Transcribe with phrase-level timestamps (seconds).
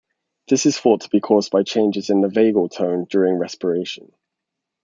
[0.47, 4.11] This is thought to be caused by changes in the vagal tone during respiration.